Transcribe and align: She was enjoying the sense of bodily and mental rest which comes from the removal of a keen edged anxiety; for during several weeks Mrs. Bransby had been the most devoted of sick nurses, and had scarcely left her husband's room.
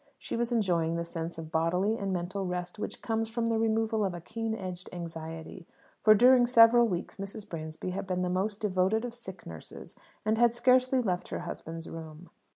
She 0.17 0.35
was 0.35 0.51
enjoying 0.51 0.95
the 0.95 1.05
sense 1.05 1.37
of 1.37 1.51
bodily 1.51 1.95
and 1.95 2.11
mental 2.11 2.43
rest 2.43 2.79
which 2.79 3.03
comes 3.03 3.29
from 3.29 3.45
the 3.45 3.59
removal 3.59 4.03
of 4.03 4.15
a 4.15 4.19
keen 4.19 4.55
edged 4.55 4.89
anxiety; 4.91 5.67
for 6.01 6.15
during 6.15 6.47
several 6.47 6.87
weeks 6.87 7.17
Mrs. 7.17 7.47
Bransby 7.47 7.91
had 7.91 8.07
been 8.07 8.23
the 8.23 8.27
most 8.27 8.61
devoted 8.61 9.05
of 9.05 9.13
sick 9.13 9.45
nurses, 9.45 9.95
and 10.25 10.39
had 10.39 10.55
scarcely 10.55 10.99
left 11.03 11.27
her 11.27 11.41
husband's 11.41 11.87
room. 11.87 12.31